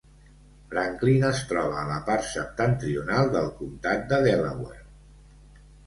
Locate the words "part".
2.09-2.27